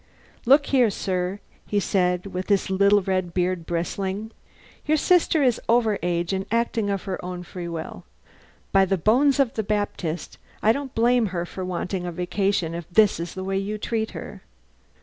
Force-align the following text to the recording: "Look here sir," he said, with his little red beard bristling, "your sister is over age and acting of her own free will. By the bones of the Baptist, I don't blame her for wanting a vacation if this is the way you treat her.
"Look 0.47 0.65
here 0.65 0.89
sir," 0.89 1.39
he 1.67 1.79
said, 1.79 2.25
with 2.25 2.49
his 2.49 2.71
little 2.71 3.03
red 3.03 3.35
beard 3.35 3.67
bristling, 3.67 4.31
"your 4.87 4.97
sister 4.97 5.43
is 5.43 5.61
over 5.69 5.99
age 6.01 6.33
and 6.33 6.47
acting 6.49 6.89
of 6.89 7.03
her 7.03 7.23
own 7.23 7.43
free 7.43 7.67
will. 7.67 8.03
By 8.71 8.83
the 8.85 8.97
bones 8.97 9.39
of 9.39 9.53
the 9.53 9.61
Baptist, 9.61 10.39
I 10.63 10.71
don't 10.71 10.95
blame 10.95 11.27
her 11.27 11.45
for 11.45 11.63
wanting 11.63 12.07
a 12.07 12.11
vacation 12.11 12.73
if 12.73 12.89
this 12.89 13.19
is 13.19 13.35
the 13.35 13.43
way 13.43 13.59
you 13.59 13.77
treat 13.77 14.09
her. 14.17 14.41